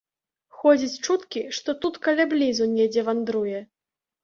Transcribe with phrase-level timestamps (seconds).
[0.61, 3.65] Ходзяць чуткі, што тут каля блізу недзе вандруе.